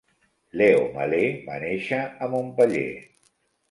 Leo 0.61 0.79
Malet 0.95 1.39
va 1.51 1.61
néixer 1.67 2.03
a 2.29 2.35
Montpeller. 2.35 2.91